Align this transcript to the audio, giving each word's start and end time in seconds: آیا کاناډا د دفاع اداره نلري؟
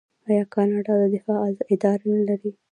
آیا 0.27 0.43
کاناډا 0.53 0.93
د 1.01 1.03
دفاع 1.15 1.39
اداره 1.73 2.05
نلري؟ 2.15 2.51